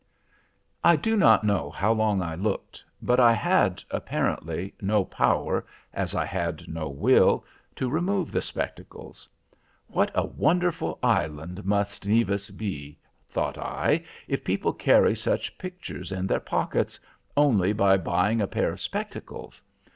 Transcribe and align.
"I 0.83 0.95
do 0.95 1.15
not 1.15 1.43
know 1.43 1.69
how 1.69 1.93
long 1.93 2.23
I 2.23 2.33
looked, 2.33 2.83
but 3.03 3.19
I 3.19 3.33
had, 3.33 3.83
apparently, 3.91 4.73
no 4.81 5.05
power, 5.05 5.63
as 5.93 6.15
I 6.15 6.25
had 6.25 6.67
no 6.67 6.89
will, 6.89 7.45
to 7.75 7.87
remove 7.87 8.31
the 8.31 8.41
spectacles. 8.41 9.29
What 9.85 10.09
a 10.15 10.25
wonderful 10.25 10.97
island 11.03 11.65
must 11.65 12.07
Nevis 12.07 12.49
be, 12.49 12.97
thought 13.29 13.59
I, 13.59 14.03
if 14.27 14.43
people 14.43 14.73
carry 14.73 15.15
such 15.15 15.55
pictures 15.59 16.11
in 16.11 16.25
their 16.25 16.39
pockets, 16.39 16.99
only 17.37 17.71
by 17.71 17.97
buying 17.97 18.41
a 18.41 18.47
pair 18.47 18.71
of 18.71 18.81
spectacles! 18.81 19.61